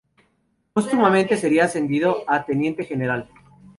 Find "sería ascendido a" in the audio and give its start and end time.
1.37-2.43